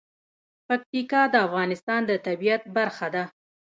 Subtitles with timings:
[0.67, 3.23] پکتیکا د افغانستان د طبیعت برخه ده.